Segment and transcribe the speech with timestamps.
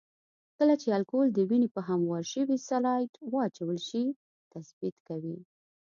[0.57, 4.03] کله چې الکول د وینې په هموار شوي سلایډ واچول شي
[4.51, 5.37] تثبیت کوي.